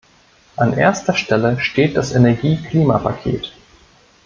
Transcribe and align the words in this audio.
An 0.55 0.73
erster 0.73 1.13
Stelle 1.13 1.59
steht 1.59 1.95
das 1.95 2.11
Energie-Klima-Paket. 2.11 3.53